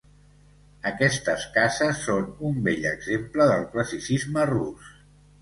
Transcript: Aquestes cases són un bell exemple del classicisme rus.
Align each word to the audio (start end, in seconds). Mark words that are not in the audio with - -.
Aquestes 0.91 1.43
cases 1.57 1.99
són 2.07 2.25
un 2.49 2.57
bell 2.69 2.89
exemple 2.93 3.49
del 3.53 3.69
classicisme 3.77 4.49
rus. 4.55 4.91